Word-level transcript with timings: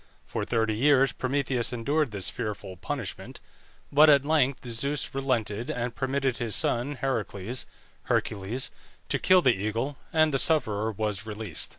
For 0.25 0.43
thirty 0.43 0.75
years 0.75 1.11
Prometheus 1.13 1.71
endured 1.71 2.09
this 2.09 2.31
fearful 2.31 2.75
punishment; 2.75 3.39
but 3.91 4.09
at 4.09 4.25
length 4.25 4.65
Zeus 4.67 5.13
relented, 5.13 5.69
and 5.69 5.93
permitted 5.93 6.37
his 6.37 6.55
son 6.55 6.95
Heracles 6.95 7.67
(Hercules) 8.05 8.71
to 9.09 9.19
kill 9.19 9.43
the 9.43 9.53
eagle, 9.53 9.97
and 10.11 10.33
the 10.33 10.39
sufferer 10.39 10.91
was 10.91 11.27
released. 11.27 11.69